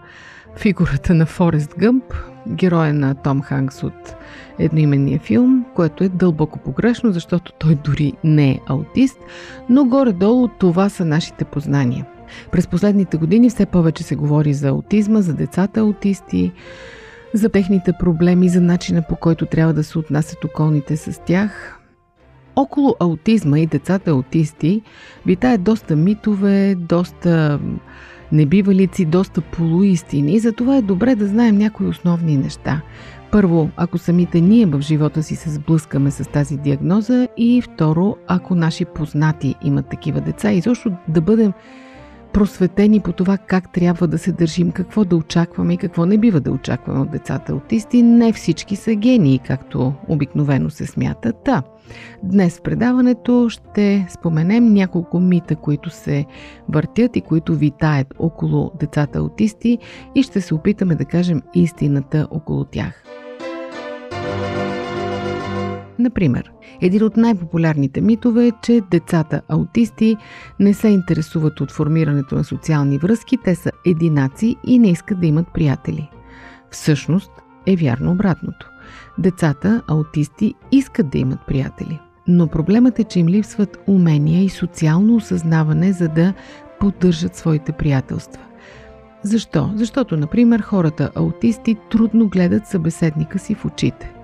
фигурата 0.57 1.13
на 1.13 1.25
Форест 1.25 1.75
Гъмп, 1.79 2.03
героя 2.47 2.93
на 2.93 3.15
Том 3.15 3.41
Ханкс 3.41 3.83
от 3.83 4.15
едноименния 4.59 5.19
филм, 5.19 5.65
което 5.75 6.03
е 6.03 6.09
дълбоко 6.09 6.59
погрешно, 6.59 7.11
защото 7.11 7.53
той 7.59 7.75
дори 7.75 8.13
не 8.23 8.51
е 8.51 8.59
аутист, 8.67 9.19
но 9.69 9.85
горе-долу 9.85 10.47
това 10.47 10.89
са 10.89 11.05
нашите 11.05 11.45
познания. 11.45 12.05
През 12.51 12.67
последните 12.67 13.17
години 13.17 13.49
все 13.49 13.65
повече 13.65 14.03
се 14.03 14.15
говори 14.15 14.53
за 14.53 14.67
аутизма, 14.67 15.21
за 15.21 15.33
децата 15.33 15.79
аутисти, 15.79 16.51
за 17.33 17.49
техните 17.49 17.93
проблеми, 17.99 18.49
за 18.49 18.61
начина 18.61 19.03
по 19.09 19.15
който 19.15 19.45
трябва 19.45 19.73
да 19.73 19.83
се 19.83 19.99
отнасят 19.99 20.43
околните 20.43 20.97
с 20.97 21.21
тях. 21.25 21.76
Около 22.57 22.95
аутизма 22.99 23.59
и 23.59 23.65
децата 23.65 24.11
аутисти 24.11 24.81
витаят 25.25 25.63
доста 25.63 25.95
митове, 25.95 26.75
доста 26.75 27.59
небивалици, 28.31 29.05
доста 29.05 29.41
полуистини, 29.41 30.39
затова 30.39 30.77
е 30.77 30.81
добре 30.81 31.15
да 31.15 31.27
знаем 31.27 31.57
някои 31.57 31.87
основни 31.87 32.37
неща. 32.37 32.81
Първо, 33.31 33.69
ако 33.77 33.97
самите 33.97 34.41
ние 34.41 34.65
в 34.65 34.81
живота 34.81 35.23
си 35.23 35.35
се 35.35 35.49
сблъскаме 35.49 36.11
с 36.11 36.29
тази 36.29 36.57
диагноза 36.57 37.27
и 37.37 37.61
второ, 37.61 38.15
ако 38.27 38.55
наши 38.55 38.85
познати 38.85 39.55
имат 39.63 39.89
такива 39.89 40.21
деца 40.21 40.51
и 40.51 40.61
също 40.61 40.91
да 41.07 41.21
бъдем 41.21 41.53
просветени 42.37 42.99
по 42.99 43.11
това 43.11 43.37
как 43.37 43.71
трябва 43.73 44.07
да 44.07 44.17
се 44.17 44.31
държим, 44.31 44.71
какво 44.71 45.05
да 45.05 45.15
очакваме 45.15 45.73
и 45.73 45.77
какво 45.77 46.05
не 46.05 46.17
бива 46.17 46.39
да 46.39 46.51
очакваме 46.51 46.99
от 46.99 47.11
децата 47.11 47.51
аутисти. 47.51 48.03
Не 48.03 48.33
всички 48.33 48.75
са 48.75 48.95
гении, 48.95 49.39
както 49.39 49.93
обикновено 50.07 50.69
се 50.69 50.85
смята. 50.85 51.33
Та, 51.33 51.63
днес 52.23 52.57
в 52.57 52.61
предаването 52.61 53.49
ще 53.49 54.07
споменем 54.09 54.73
няколко 54.73 55.19
мита, 55.19 55.55
които 55.55 55.89
се 55.89 56.25
въртят 56.69 57.15
и 57.15 57.21
които 57.21 57.55
витаят 57.55 58.13
около 58.19 58.71
децата 58.79 59.19
аутисти 59.19 59.77
и 60.15 60.23
ще 60.23 60.41
се 60.41 60.53
опитаме 60.53 60.95
да 60.95 61.05
кажем 61.05 61.41
истината 61.55 62.27
около 62.31 62.63
тях. 62.63 63.03
Например, 65.99 66.51
един 66.81 67.03
от 67.03 67.17
най-популярните 67.17 68.01
митове 68.01 68.47
е, 68.47 68.51
че 68.61 68.81
децата 68.91 69.41
аутисти 69.47 70.17
не 70.59 70.73
се 70.73 70.87
интересуват 70.87 71.61
от 71.61 71.71
формирането 71.71 72.35
на 72.35 72.43
социални 72.43 72.97
връзки, 72.97 73.37
те 73.43 73.55
са 73.55 73.71
единаци 73.85 74.55
и 74.67 74.79
не 74.79 74.89
искат 74.89 75.19
да 75.19 75.27
имат 75.27 75.47
приятели. 75.53 76.09
Всъщност 76.71 77.31
е 77.65 77.75
вярно 77.75 78.11
обратното. 78.11 78.69
Децата 79.17 79.81
аутисти 79.87 80.53
искат 80.71 81.09
да 81.09 81.17
имат 81.17 81.39
приятели. 81.47 81.99
Но 82.27 82.47
проблемът 82.47 82.99
е, 82.99 83.03
че 83.03 83.19
им 83.19 83.27
липсват 83.27 83.77
умения 83.87 84.43
и 84.43 84.49
социално 84.49 85.15
осъзнаване, 85.15 85.93
за 85.93 86.07
да 86.07 86.33
поддържат 86.79 87.35
своите 87.35 87.71
приятелства. 87.71 88.41
Защо? 89.23 89.71
Защото, 89.75 90.17
например, 90.17 90.59
хората 90.59 91.11
аутисти 91.15 91.77
трудно 91.91 92.27
гледат 92.27 92.67
събеседника 92.67 93.39
си 93.39 93.55
в 93.55 93.65
очите. 93.65 94.16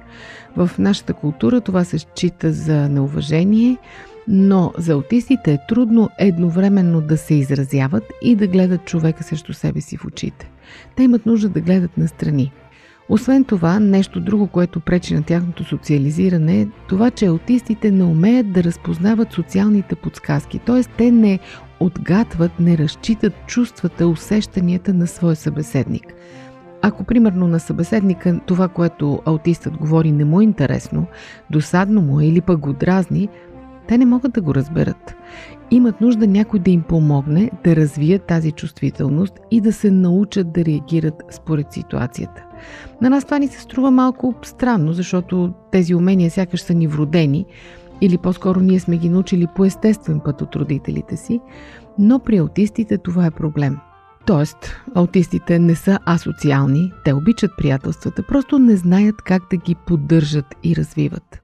В 0.57 0.69
нашата 0.79 1.13
култура 1.13 1.61
това 1.61 1.83
се 1.83 1.99
счита 1.99 2.51
за 2.51 2.89
неуважение, 2.89 3.77
но 4.27 4.73
за 4.77 4.93
аутистите 4.93 5.53
е 5.53 5.65
трудно 5.69 6.09
едновременно 6.19 7.01
да 7.01 7.17
се 7.17 7.33
изразяват 7.33 8.03
и 8.21 8.35
да 8.35 8.47
гледат 8.47 8.85
човека 8.85 9.23
срещу 9.23 9.53
себе 9.53 9.81
си 9.81 9.97
в 9.97 10.05
очите. 10.05 10.51
Те 10.95 11.03
имат 11.03 11.25
нужда 11.25 11.49
да 11.49 11.61
гледат 11.61 11.97
настрани. 11.97 12.51
Освен 13.09 13.43
това, 13.43 13.79
нещо 13.79 14.19
друго, 14.19 14.47
което 14.47 14.79
пречи 14.79 15.13
на 15.13 15.23
тяхното 15.23 15.63
социализиране 15.63 16.61
е 16.61 16.67
това, 16.87 17.11
че 17.11 17.25
аутистите 17.25 17.91
не 17.91 18.03
умеят 18.03 18.51
да 18.51 18.63
разпознават 18.63 19.33
социалните 19.33 19.95
подсказки, 19.95 20.59
т.е. 20.59 20.83
те 20.83 21.11
не 21.11 21.39
отгатват, 21.79 22.59
не 22.59 22.77
разчитат 22.77 23.33
чувствата, 23.47 24.07
усещанията 24.07 24.93
на 24.93 25.07
своя 25.07 25.35
събеседник– 25.35 26.03
ако 26.85 27.03
примерно 27.03 27.47
на 27.47 27.59
събеседника 27.59 28.39
това, 28.45 28.67
което 28.67 29.21
аутистът 29.25 29.77
говори, 29.77 30.11
не 30.11 30.25
му 30.25 30.41
е 30.41 30.43
интересно, 30.43 31.05
досадно 31.49 32.01
му 32.01 32.19
е 32.19 32.25
или 32.25 32.41
пък 32.41 32.59
го 32.59 32.73
дразни, 32.73 33.29
те 33.87 33.97
не 33.97 34.05
могат 34.05 34.33
да 34.33 34.41
го 34.41 34.55
разберат. 34.55 35.15
Имат 35.71 36.01
нужда 36.01 36.27
някой 36.27 36.59
да 36.59 36.71
им 36.71 36.81
помогне 36.81 37.51
да 37.63 37.75
развият 37.75 38.23
тази 38.23 38.51
чувствителност 38.51 39.33
и 39.51 39.61
да 39.61 39.73
се 39.73 39.91
научат 39.91 40.53
да 40.53 40.65
реагират 40.65 41.23
според 41.31 41.73
ситуацията. 41.73 42.45
На 43.01 43.09
нас 43.09 43.25
това 43.25 43.39
ни 43.39 43.47
се 43.47 43.61
струва 43.61 43.91
малко 43.91 44.33
странно, 44.41 44.93
защото 44.93 45.53
тези 45.71 45.95
умения 45.95 46.31
сякаш 46.31 46.61
са 46.61 46.73
ни 46.73 46.87
вродени 46.87 47.45
или 48.01 48.17
по-скоро 48.17 48.59
ние 48.59 48.79
сме 48.79 48.97
ги 48.97 49.09
научили 49.09 49.47
по 49.55 49.65
естествен 49.65 50.19
път 50.25 50.41
от 50.41 50.55
родителите 50.55 51.17
си, 51.17 51.39
но 51.99 52.19
при 52.19 52.37
аутистите 52.37 52.97
това 52.97 53.25
е 53.25 53.31
проблем– 53.31 53.77
Тоест, 54.25 54.75
аутистите 54.95 55.59
не 55.59 55.75
са 55.75 55.99
асоциални, 56.05 56.93
те 57.05 57.13
обичат 57.13 57.51
приятелствата, 57.57 58.23
просто 58.23 58.59
не 58.59 58.75
знаят 58.75 59.21
как 59.21 59.43
да 59.51 59.57
ги 59.57 59.75
поддържат 59.75 60.45
и 60.63 60.75
развиват. 60.75 61.39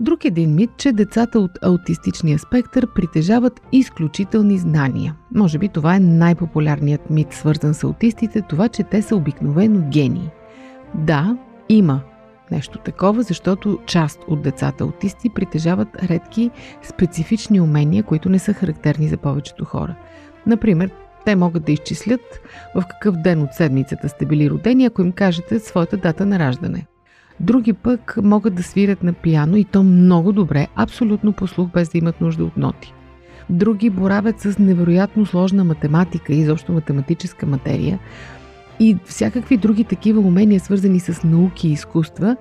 Друг 0.00 0.24
един 0.24 0.54
мит, 0.54 0.70
че 0.78 0.92
децата 0.92 1.40
от 1.40 1.50
аутистичния 1.62 2.38
спектър 2.38 2.86
притежават 2.94 3.60
изключителни 3.72 4.58
знания. 4.58 5.14
Може 5.34 5.58
би 5.58 5.68
това 5.68 5.96
е 5.96 6.00
най-популярният 6.00 7.10
мит, 7.10 7.32
свързан 7.32 7.74
с 7.74 7.84
аутистите, 7.84 8.42
това, 8.42 8.68
че 8.68 8.82
те 8.82 9.02
са 9.02 9.16
обикновено 9.16 9.80
гении. 9.90 10.30
Да, 10.94 11.36
има 11.68 12.00
нещо 12.50 12.78
такова, 12.78 13.22
защото 13.22 13.78
част 13.86 14.20
от 14.28 14.42
децата 14.42 14.84
аутисти 14.84 15.28
притежават 15.28 15.88
редки 16.02 16.50
специфични 16.82 17.60
умения, 17.60 18.02
които 18.02 18.28
не 18.28 18.38
са 18.38 18.52
характерни 18.52 19.08
за 19.08 19.16
повечето 19.16 19.64
хора. 19.64 19.94
Например, 20.46 20.90
те 21.24 21.36
могат 21.36 21.64
да 21.64 21.72
изчислят 21.72 22.20
в 22.74 22.84
какъв 22.90 23.16
ден 23.16 23.42
от 23.42 23.52
седмицата 23.52 24.08
сте 24.08 24.26
били 24.26 24.50
родени, 24.50 24.84
ако 24.84 25.02
им 25.02 25.12
кажете 25.12 25.58
своята 25.58 25.96
дата 25.96 26.26
на 26.26 26.38
раждане. 26.38 26.86
Други 27.40 27.72
пък 27.72 28.18
могат 28.22 28.54
да 28.54 28.62
свирят 28.62 29.02
на 29.02 29.12
пияно 29.12 29.56
и 29.56 29.64
то 29.64 29.82
много 29.82 30.32
добре, 30.32 30.68
абсолютно 30.74 31.32
по 31.32 31.46
слух, 31.46 31.70
без 31.70 31.88
да 31.88 31.98
имат 31.98 32.20
нужда 32.20 32.44
от 32.44 32.56
ноти. 32.56 32.94
Други 33.50 33.90
боравят 33.90 34.40
с 34.40 34.58
невероятно 34.58 35.26
сложна 35.26 35.64
математика 35.64 36.32
и 36.32 36.38
изобщо 36.38 36.72
математическа 36.72 37.46
материя, 37.46 37.98
и 38.80 38.96
всякакви 39.04 39.56
други 39.56 39.84
такива 39.84 40.20
умения, 40.20 40.60
свързани 40.60 41.00
с 41.00 41.24
науки 41.24 41.68
и 41.68 41.72
изкуства, 41.72 42.36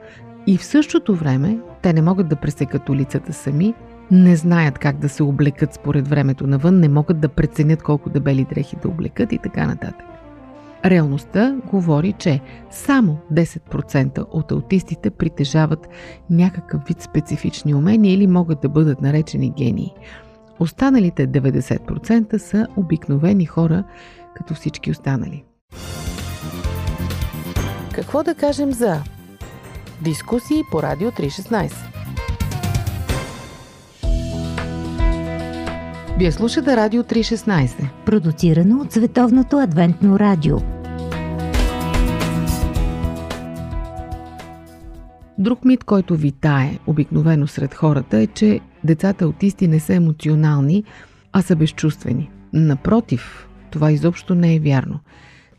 и 0.48 0.58
в 0.58 0.66
същото 0.66 1.16
време 1.16 1.60
те 1.82 1.94
не 1.94 2.02
могат 2.02 2.28
да 2.28 2.36
пресекат 2.36 2.90
улицата 2.90 3.34
сами, 3.34 3.74
не 4.12 4.36
знаят 4.36 4.80
как 4.80 4.98
да 5.00 5.10
се 5.10 5.24
облекат 5.24 5.74
според 5.74 6.08
времето 6.08 6.48
навън, 6.48 6.80
не 6.80 6.90
могат 6.90 7.20
да 7.20 7.30
преценят 7.30 7.84
колко 7.84 8.10
дебели 8.10 8.46
дрехи 8.50 8.76
да 8.82 8.88
облекат 8.88 9.32
и 9.32 9.38
така 9.38 9.68
нататък. 9.68 10.06
Реалността 10.86 11.58
говори, 11.72 12.14
че 12.14 12.42
само 12.72 13.18
10% 13.34 14.26
от 14.32 14.52
аутистите 14.52 15.10
притежават 15.10 15.88
някакъв 16.30 16.82
вид 16.88 17.02
специфични 17.02 17.76
умения 17.76 18.14
или 18.14 18.28
могат 18.28 18.62
да 18.62 18.70
бъдат 18.70 19.02
наречени 19.02 19.54
гении. 19.58 19.94
Останалите 20.60 21.28
90% 21.28 22.38
са 22.38 22.68
обикновени 22.76 23.46
хора, 23.46 23.84
като 24.36 24.54
всички 24.54 24.92
останали. 24.92 25.44
Какво 27.98 28.24
да 28.24 28.36
кажем 28.36 28.72
за 28.74 29.04
дискусии 30.02 30.64
по 30.72 30.84
Радио 30.84 31.12
316? 31.12 31.74
Вие 36.20 36.32
слушате 36.32 36.76
Радио 36.78 37.04
316, 37.04 37.90
продуцирано 38.06 38.82
от 38.82 38.92
Световното 38.92 39.58
адвентно 39.58 40.20
радио. 40.20 40.58
Друг 45.38 45.66
мит, 45.66 45.84
който 45.84 46.16
витае 46.16 46.80
обикновено 46.88 47.48
сред 47.48 47.74
хората 47.74 48.18
е, 48.18 48.28
че 48.28 48.60
децата 48.84 49.26
аутисти 49.26 49.68
не 49.68 49.80
са 49.80 49.94
емоционални, 49.94 50.84
а 51.34 51.42
са 51.42 51.56
безчувствени. 51.56 52.30
Напротив, 52.54 53.48
това 53.72 53.92
изобщо 53.92 54.36
не 54.36 54.56
е 54.56 54.60
вярно. 54.60 55.00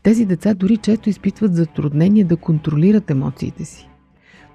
Тези 0.03 0.25
деца 0.25 0.53
дори 0.53 0.77
често 0.77 1.09
изпитват 1.09 1.55
затруднение 1.55 2.23
да 2.23 2.37
контролират 2.37 3.11
емоциите 3.11 3.65
си. 3.65 3.89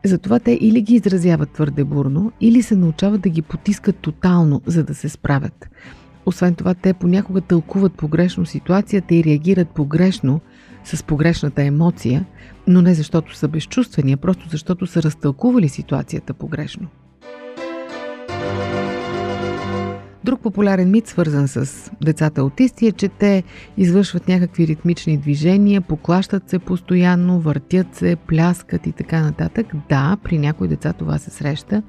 Затова 0.04 0.38
те 0.38 0.58
или 0.60 0.80
ги 0.80 0.94
изразяват 0.94 1.50
твърде 1.50 1.84
бурно, 1.84 2.32
или 2.40 2.62
се 2.62 2.76
научават 2.76 3.20
да 3.20 3.28
ги 3.28 3.42
потискат 3.42 3.96
тотално, 3.96 4.62
за 4.66 4.84
да 4.84 4.94
се 4.94 5.08
справят. 5.08 5.68
Освен 6.26 6.54
това, 6.54 6.74
те 6.74 6.94
понякога 6.94 7.40
тълкуват 7.40 7.92
погрешно 7.92 8.46
ситуацията 8.46 9.14
и 9.14 9.24
реагират 9.24 9.68
погрешно 9.68 10.40
с 10.84 11.02
погрешната 11.02 11.62
емоция, 11.62 12.24
но 12.66 12.82
не 12.82 12.94
защото 12.94 13.36
са 13.36 13.48
безчувствени, 13.48 14.12
а 14.12 14.16
просто 14.16 14.48
защото 14.50 14.86
са 14.86 15.02
разтълкували 15.02 15.68
ситуацията 15.68 16.34
погрешно. 16.34 16.88
Друг 20.24 20.40
популярен 20.40 20.90
мит, 20.90 21.06
свързан 21.06 21.48
с 21.48 21.90
децата 22.02 22.40
аутисти, 22.40 22.86
е, 22.86 22.92
че 22.92 23.08
те 23.08 23.42
извършват 23.76 24.28
някакви 24.28 24.66
ритмични 24.66 25.16
движения, 25.16 25.80
поклащат 25.80 26.50
се 26.50 26.58
постоянно, 26.58 27.40
въртят 27.40 27.94
се, 27.94 28.16
пляскат 28.16 28.86
и 28.86 28.92
така 28.92 29.22
нататък. 29.22 29.66
Да, 29.88 30.16
при 30.24 30.38
някои 30.38 30.68
деца 30.68 30.92
това 30.92 31.18
се 31.18 31.30
среща, 31.30 31.82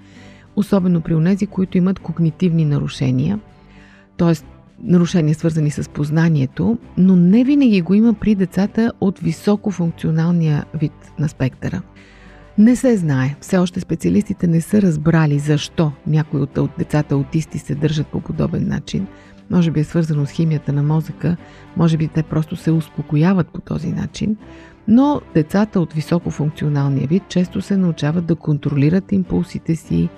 особено 0.55 1.01
при 1.01 1.15
онези, 1.15 1.47
които 1.47 1.77
имат 1.77 1.99
когнитивни 1.99 2.65
нарушения, 2.65 3.39
т.е. 4.17 4.33
нарушения 4.83 5.35
свързани 5.35 5.71
с 5.71 5.89
познанието, 5.89 6.77
но 6.97 7.15
не 7.15 7.43
винаги 7.43 7.81
го 7.81 7.93
има 7.93 8.13
при 8.13 8.35
децата 8.35 8.91
от 9.01 9.19
високофункционалния 9.19 10.65
вид 10.73 11.11
на 11.19 11.29
спектъра– 11.29 11.81
не 12.57 12.75
се 12.75 12.97
знае. 12.97 13.35
Все 13.41 13.57
още 13.57 13.79
специалистите 13.79 14.47
не 14.47 14.61
са 14.61 14.81
разбрали 14.81 15.39
защо 15.39 15.91
някои 16.07 16.39
от 16.39 16.59
децата 16.77 17.15
аутисти 17.15 17.59
се 17.59 17.75
държат 17.75 18.07
по 18.07 18.21
подобен 18.21 18.67
начин. 18.67 19.07
Може 19.49 19.71
би 19.71 19.79
е 19.79 19.83
свързано 19.83 20.25
с 20.25 20.31
химията 20.31 20.73
на 20.73 20.83
мозъка, 20.83 21.37
може 21.77 21.97
би 21.97 22.07
те 22.07 22.23
просто 22.23 22.55
се 22.55 22.71
успокояват 22.71 23.47
по 23.47 23.61
този 23.61 23.91
начин. 23.91 24.37
Но 24.87 25.21
децата 25.33 25.79
от 25.79 25.93
високофункционалния 25.93 27.07
вид 27.07 27.23
често 27.29 27.61
се 27.61 27.77
научават 27.77 28.25
да 28.25 28.35
контролират 28.35 29.11
импулсите 29.11 29.75
си 29.75 30.09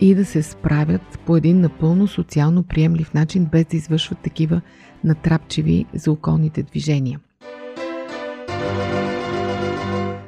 и 0.00 0.14
да 0.14 0.24
се 0.24 0.42
справят 0.42 1.18
по 1.26 1.36
един 1.36 1.60
напълно 1.60 2.06
социално 2.06 2.62
приемлив 2.62 3.14
начин, 3.14 3.44
без 3.44 3.64
да 3.64 3.76
извършват 3.76 4.18
такива 4.18 4.60
натрапчиви 5.04 5.86
за 5.94 6.12
околните 6.12 6.62
движения. 6.62 7.20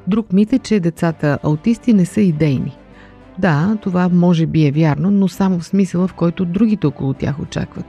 Друг 0.08 0.32
мит 0.32 0.52
е, 0.52 0.58
че 0.58 0.80
децата 0.80 1.38
аутисти 1.42 1.92
не 1.92 2.06
са 2.06 2.20
идейни. 2.20 2.78
Да, 3.38 3.78
това 3.82 4.08
може 4.08 4.46
би 4.46 4.66
е 4.66 4.70
вярно, 4.70 5.10
но 5.10 5.28
само 5.28 5.58
в 5.58 5.64
смисъла, 5.64 6.08
в 6.08 6.14
който 6.14 6.44
другите 6.44 6.86
около 6.86 7.14
тях 7.14 7.40
очакват. 7.40 7.86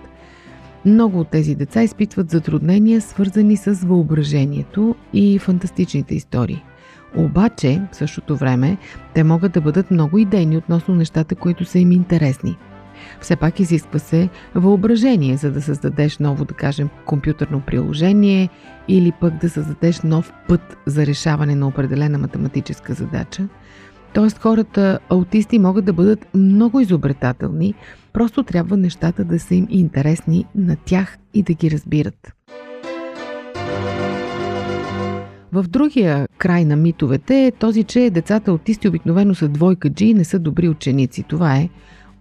Много 0.85 1.19
от 1.19 1.27
тези 1.27 1.55
деца 1.55 1.83
изпитват 1.83 2.29
затруднения, 2.29 3.01
свързани 3.01 3.57
с 3.57 3.73
въображението 3.73 4.95
и 5.13 5.39
фантастичните 5.39 6.15
истории. 6.15 6.63
Обаче, 7.17 7.81
в 7.91 7.95
същото 7.95 8.35
време, 8.35 8.77
те 9.13 9.23
могат 9.23 9.51
да 9.51 9.61
бъдат 9.61 9.91
много 9.91 10.17
идейни 10.17 10.57
относно 10.57 10.95
нещата, 10.95 11.35
които 11.35 11.65
са 11.65 11.79
им 11.79 11.91
интересни– 11.91 12.57
все 13.21 13.35
пак 13.35 13.59
изисква 13.59 13.99
се 13.99 14.29
въображение, 14.55 15.37
за 15.37 15.51
да 15.51 15.61
създадеш 15.61 16.17
ново, 16.17 16.45
да 16.45 16.53
кажем, 16.53 16.89
компютърно 17.05 17.61
приложение 17.61 18.49
или 18.87 19.11
пък 19.21 19.37
да 19.41 19.49
създадеш 19.49 20.01
нов 20.01 20.33
път 20.47 20.77
за 20.85 21.05
решаване 21.05 21.55
на 21.55 21.67
определена 21.67 22.17
математическа 22.17 22.93
задача. 22.93 23.47
Тоест 24.13 24.39
хората 24.39 24.99
аутисти 25.09 25.59
могат 25.59 25.85
да 25.85 25.93
бъдат 25.93 26.27
много 26.33 26.79
изобретателни, 26.79 27.73
просто 28.13 28.43
трябва 28.43 28.77
нещата 28.77 29.23
да 29.23 29.39
са 29.39 29.55
им 29.55 29.67
интересни 29.69 30.45
на 30.55 30.75
тях 30.75 31.17
и 31.33 31.43
да 31.43 31.53
ги 31.53 31.71
разбират. 31.71 32.33
В 35.51 35.65
другия 35.67 36.27
край 36.37 36.65
на 36.65 36.75
митовете 36.75 37.45
е 37.45 37.51
този, 37.51 37.83
че 37.83 38.09
децата 38.09 38.51
аутисти 38.51 38.87
обикновено 38.87 39.35
са 39.35 39.47
двойка 39.47 39.89
G 39.89 40.01
и 40.01 40.13
не 40.13 40.23
са 40.23 40.39
добри 40.39 40.69
ученици. 40.69 41.23
Това 41.23 41.57
е 41.57 41.69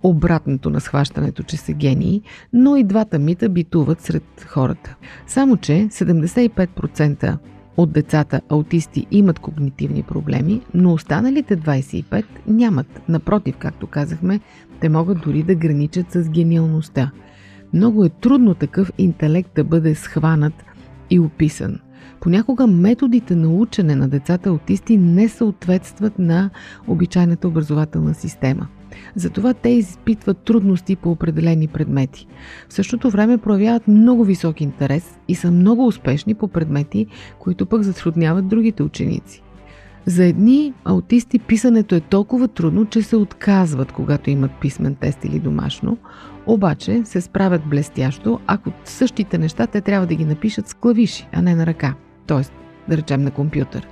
обратното 0.03 0.71
на 0.71 0.81
схващането, 0.81 1.43
че 1.43 1.57
са 1.57 1.73
гении, 1.73 2.23
но 2.53 2.77
и 2.77 2.85
двата 2.85 3.19
мита 3.19 3.49
битуват 3.49 4.01
сред 4.01 4.47
хората. 4.47 4.97
Само, 5.27 5.57
че 5.57 5.73
75% 5.73 7.39
от 7.77 7.93
децата 7.93 8.41
аутисти 8.49 9.07
имат 9.11 9.39
когнитивни 9.39 10.03
проблеми, 10.03 10.61
но 10.75 10.93
останалите 10.93 11.57
25 11.57 12.25
нямат. 12.47 13.01
Напротив, 13.09 13.57
както 13.59 13.87
казахме, 13.87 14.41
те 14.81 14.89
могат 14.89 15.21
дори 15.21 15.43
да 15.43 15.55
граничат 15.55 16.13
с 16.13 16.29
гениалността. 16.29 17.11
Много 17.73 18.05
е 18.05 18.09
трудно 18.09 18.55
такъв 18.55 18.93
интелект 18.99 19.51
да 19.55 19.65
бъде 19.65 19.95
схванат 19.95 20.65
и 21.11 21.19
описан. 21.19 21.79
Понякога 22.21 22.67
методите 22.67 23.35
на 23.35 23.49
учене 23.49 23.95
на 23.95 24.09
децата 24.09 24.49
аутисти 24.49 24.97
не 24.97 25.29
съответстват 25.29 26.19
на 26.19 26.51
обичайната 26.87 27.49
образователна 27.49 28.15
система– 28.15 28.67
затова 29.15 29.55
те 29.55 29.69
изпитват 29.69 30.39
трудности 30.39 30.97
по 30.97 31.11
определени 31.11 31.69
предмети. 31.69 32.27
В 32.69 32.73
същото 32.73 33.11
време 33.11 33.39
проявяват 33.39 33.89
много 33.89 34.25
висок 34.25 34.61
интерес 34.61 35.19
и 35.29 35.35
са 35.35 35.51
много 35.51 35.87
успешни 35.87 36.35
по 36.35 36.49
предмети, 36.49 37.07
които 37.39 37.67
пък 37.67 37.83
затрудняват 37.83 38.49
другите 38.49 38.83
ученици. 38.83 39.43
За 40.07 40.25
едни 40.25 40.73
аутисти 40.85 41.39
писането 41.39 41.95
е 41.95 42.01
толкова 42.01 42.49
трудно, 42.49 42.87
че 42.87 43.03
се 43.03 43.17
отказват, 43.17 43.93
когато 43.93 44.31
имат 44.31 44.51
писмен 44.61 44.95
тест 44.95 45.25
или 45.25 45.39
домашно, 45.39 45.99
обаче 46.47 47.03
се 47.05 47.21
справят 47.21 47.63
блестящо, 47.67 48.41
ако 48.47 48.73
същите 48.85 49.39
неща 49.39 49.67
те 49.67 49.81
трябва 49.81 50.07
да 50.07 50.15
ги 50.15 50.25
напишат 50.25 50.69
с 50.69 50.75
клавиши, 50.75 51.29
а 51.33 51.43
не 51.43 51.55
на 51.55 51.67
ръка, 51.67 51.95
т.е. 52.27 52.43
да 52.91 52.97
речем 52.97 53.23
на 53.23 53.31
компютър. 53.31 53.89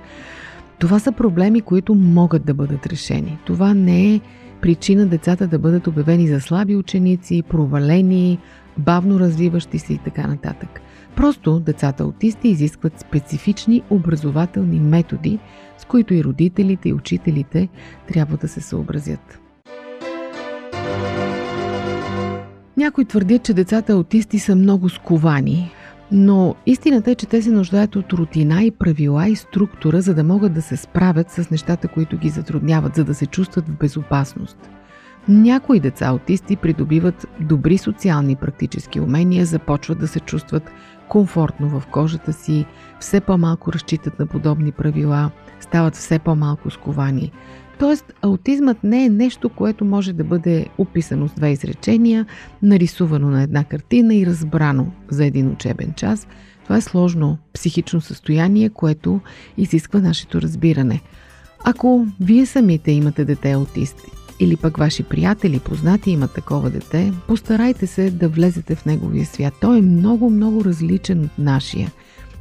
Това 0.79 0.99
са 0.99 1.11
проблеми, 1.11 1.61
които 1.61 1.95
могат 1.95 2.45
да 2.45 2.53
бъдат 2.53 2.87
решени. 2.87 3.37
Това 3.45 3.73
не 3.73 4.13
е 4.13 4.21
причина 4.61 5.05
децата 5.05 5.47
да 5.47 5.59
бъдат 5.59 5.87
обявени 5.87 6.27
за 6.27 6.41
слаби 6.41 6.75
ученици, 6.75 7.43
провалени, 7.49 8.39
бавно 8.77 9.19
развиващи 9.19 9.79
се 9.79 9.93
и 9.93 9.97
така 9.97 10.27
нататък. 10.27 10.81
Просто 11.15 11.59
децата 11.59 12.03
аутисти 12.03 12.47
изискват 12.47 12.99
специфични 12.99 13.81
образователни 13.89 14.79
методи, 14.79 15.39
с 15.77 15.85
които 15.85 16.13
и 16.13 16.23
родителите 16.23 16.89
и 16.89 16.93
учителите 16.93 17.69
трябва 18.07 18.37
да 18.37 18.47
се 18.47 18.61
съобразят. 18.61 19.39
Някои 22.77 23.05
твърдят, 23.05 23.43
че 23.43 23.53
децата 23.53 23.93
аутисти 23.93 24.39
са 24.39 24.55
много 24.55 24.89
сковани, 24.89 25.71
но 26.11 26.55
истината 26.65 27.11
е, 27.11 27.15
че 27.15 27.25
те 27.25 27.41
се 27.41 27.51
нуждаят 27.51 27.95
от 27.95 28.13
рутина 28.13 28.63
и 28.63 28.71
правила 28.71 29.27
и 29.27 29.35
структура, 29.35 30.01
за 30.01 30.13
да 30.15 30.23
могат 30.23 30.53
да 30.53 30.61
се 30.61 30.77
справят 30.77 31.31
с 31.31 31.49
нещата, 31.49 31.87
които 31.87 32.17
ги 32.17 32.29
затрудняват, 32.29 32.95
за 32.95 33.03
да 33.03 33.15
се 33.15 33.25
чувстват 33.25 33.69
в 33.69 33.77
безопасност. 33.77 34.57
Някои 35.27 35.79
деца 35.79 36.05
аутисти 36.05 36.55
придобиват 36.55 37.27
добри 37.39 37.77
социални 37.77 38.35
практически 38.35 38.99
умения, 38.99 39.45
започват 39.45 39.99
да 39.99 40.07
се 40.07 40.19
чувстват 40.19 40.71
комфортно 41.09 41.69
в 41.69 41.83
кожата 41.91 42.33
си, 42.33 42.65
все 42.99 43.21
по-малко 43.21 43.73
разчитат 43.73 44.19
на 44.19 44.27
подобни 44.27 44.71
правила, 44.71 45.31
стават 45.59 45.95
все 45.95 46.19
по-малко 46.19 46.69
сковани. 46.69 47.31
Тоест, 47.79 48.13
аутизмът 48.21 48.83
не 48.83 49.05
е 49.05 49.09
нещо, 49.09 49.49
което 49.49 49.85
може 49.85 50.13
да 50.13 50.23
бъде 50.23 50.65
описано 50.77 51.27
с 51.27 51.33
две 51.33 51.51
изречения, 51.51 52.25
нарисувано 52.63 53.29
на 53.29 53.43
една 53.43 53.63
картина 53.63 54.15
и 54.15 54.25
разбрано 54.25 54.91
за 55.09 55.25
един 55.25 55.51
учебен 55.51 55.93
час. 55.93 56.27
Това 56.63 56.77
е 56.77 56.81
сложно 56.81 57.37
психично 57.53 58.01
състояние, 58.01 58.69
което 58.69 59.19
изисква 59.57 59.99
нашето 59.99 60.41
разбиране. 60.41 61.01
Ако 61.63 62.07
вие 62.21 62.45
самите 62.45 62.91
имате 62.91 63.25
дете 63.25 63.51
аутист 63.51 64.01
или 64.39 64.55
пък 64.55 64.77
ваши 64.77 65.03
приятели, 65.03 65.59
познати 65.59 66.11
имат 66.11 66.33
такова 66.33 66.69
дете, 66.69 67.13
постарайте 67.27 67.87
се 67.87 68.11
да 68.11 68.29
влезете 68.29 68.75
в 68.75 68.85
неговия 68.85 69.25
свят. 69.25 69.53
Той 69.61 69.77
е 69.77 69.81
много, 69.81 70.29
много 70.29 70.65
различен 70.65 71.23
от 71.23 71.39
нашия. 71.39 71.91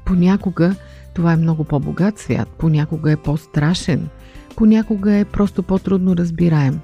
Понякога 0.04 0.74
това 1.14 1.32
е 1.32 1.36
много 1.36 1.64
по-богат 1.64 2.18
свят, 2.18 2.48
понякога 2.58 3.12
е 3.12 3.16
по-страшен– 3.16 4.08
понякога 4.56 5.14
е 5.14 5.24
просто 5.24 5.62
по-трудно 5.62 6.16
разбираем. 6.16 6.80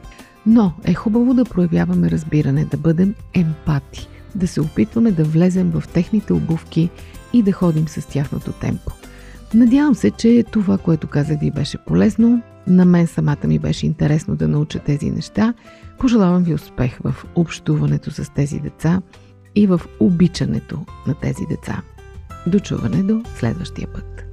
Но 0.47 0.73
е 0.85 0.95
хубаво 0.95 1.35
да 1.35 1.45
проявяваме 1.45 2.11
разбиране, 2.11 2.65
да 2.65 2.77
бъдем 2.77 3.15
емпати, 3.35 4.09
да 4.35 4.49
се 4.49 4.61
опитваме 4.61 5.11
да 5.11 5.25
влезем 5.25 5.71
в 5.71 5.89
техните 5.89 6.33
обувки 6.33 6.91
и 7.33 7.43
да 7.43 7.53
ходим 7.53 7.89
с 7.89 8.09
тяхното 8.09 8.53
темпо. 8.53 8.93
Надявам 9.55 9.95
се, 9.95 10.11
че 10.11 10.45
това, 10.51 10.79
което 10.79 11.07
казах 11.07 11.41
ви 11.41 11.51
беше 11.51 11.79
полезно. 11.79 12.43
На 12.67 12.85
мен 12.85 13.07
самата 13.07 13.47
ми 13.47 13.59
беше 13.59 13.87
интересно 13.87 14.37
да 14.37 14.49
науча 14.49 14.79
тези 14.79 15.11
неща. 15.11 15.55
Пожелавам 15.99 16.43
ви 16.43 16.55
успех 16.55 16.99
в 17.05 17.15
общуването 17.35 18.11
с 18.11 18.33
тези 18.35 18.59
деца 18.59 19.03
и 19.55 19.67
в 19.67 19.81
обичането 20.01 20.79
на 21.07 21.15
тези 21.15 21.47
деца. 21.49 21.83
Дочуване 22.47 23.03
до 23.03 23.23
следващия 23.39 23.89
път. 23.93 24.32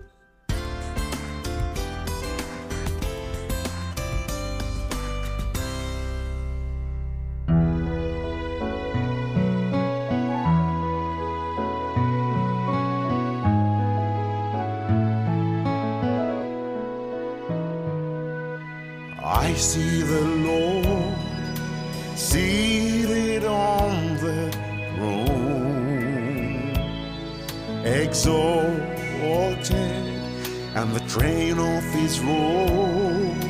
And 30.79 30.93
the 30.95 31.01
train 31.09 31.59
of 31.59 31.83
his 31.91 32.21
robe 32.21 33.43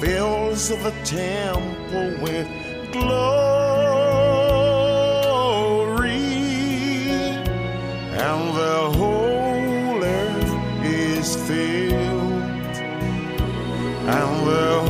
fills 0.00 0.68
the 0.68 0.92
temple 1.02 2.10
with 2.22 2.46
glory, 2.92 3.22
and 8.26 8.54
the 8.54 8.90
whole 8.98 10.04
earth 10.04 10.52
is 10.84 11.36
filled, 11.48 12.76
and 14.16 14.46
the 14.46 14.87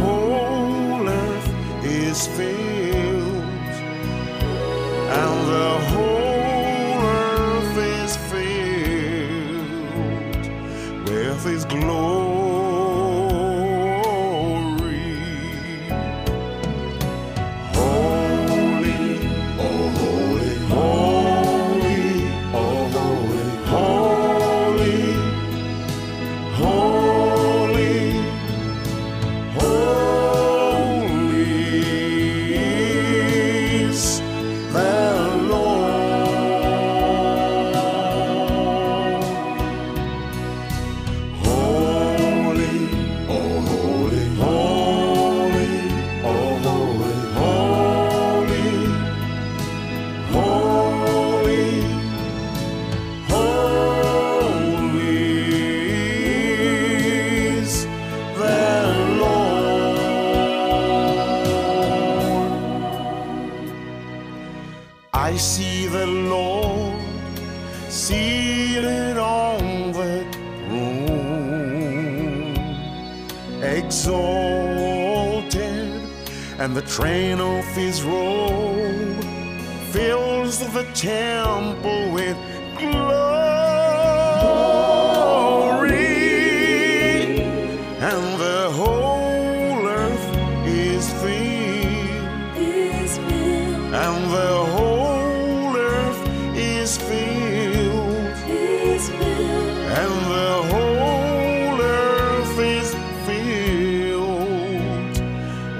and 88.10 88.40
the 88.40 88.70
whole 88.70 89.86
earth 89.86 90.26
is 90.66 91.12
filled 91.20 92.56
is 92.56 93.18
filled. 93.18 93.94
and 94.04 94.30
the 94.32 94.54
whole 94.74 95.76
earth 95.76 96.22
is 96.56 96.96
filled, 96.96 98.34
is 98.48 99.10
filled, 99.10 99.78
and 100.00 100.14
the 100.36 100.52
whole 100.70 101.80
earth 101.82 102.58
is 102.58 102.94
filled 103.26 105.16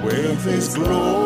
with 0.05 0.45
His 0.45 0.75
glory. 0.75 1.18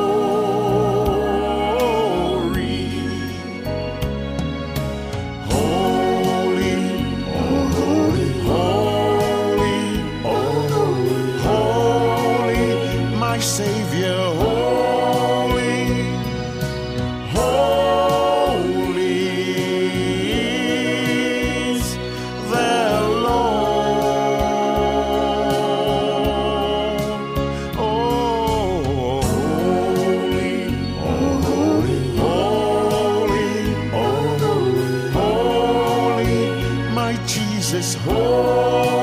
Jesus, 37.74 37.96
holy, 38.06 39.03